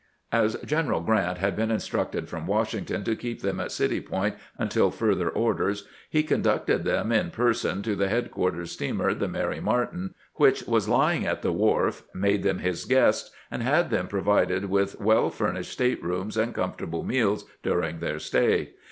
As 0.31 0.55
General 0.65 1.01
Grant 1.01 1.37
had 1.37 1.55
been 1.55 1.69
instructed 1.69 2.27
from 2.27 2.47
Washington 2.47 3.03
to 3.03 3.15
keep 3.15 3.43
them 3.43 3.59
at 3.59 3.71
City 3.71 4.01
Point 4.01 4.33
untU 4.59 4.89
further 4.91 5.29
orders, 5.29 5.87
he 6.09 6.23
conducted 6.23 6.83
them 6.83 7.11
in 7.11 7.29
person 7.29 7.83
to 7.83 7.95
the 7.95 8.07
headquarters 8.09 8.71
steamer, 8.71 9.13
the 9.13 9.27
Mary 9.27 9.59
Martin, 9.59 10.15
which 10.37 10.63
was 10.63 10.89
lying 10.89 11.27
at 11.27 11.43
the 11.43 11.53
wharf, 11.53 12.01
made 12.15 12.41
them 12.41 12.57
his 12.57 12.85
guests, 12.85 13.29
and 13.51 13.61
had 13.61 13.91
them 13.91 14.07
pro 14.07 14.23
vided 14.23 14.69
with 14.69 14.99
well 14.99 15.29
furnished 15.29 15.73
state 15.73 16.03
rooms 16.03 16.35
and 16.35 16.55
comfortable 16.55 17.03
meals 17.03 17.45
during 17.61 17.99
their 17.99 18.17
stay. 18.17 18.71